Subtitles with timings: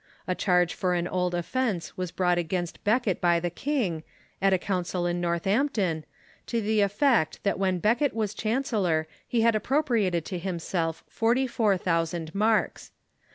[0.27, 4.01] A cliarge for an old offence was brought against Becket by the king,
[4.41, 6.05] at a coun cil in Northampton,
[6.47, 11.45] to the effect that when Becket was chancel lor he had appropriated to himself forty
[11.45, 12.89] four thousand marks.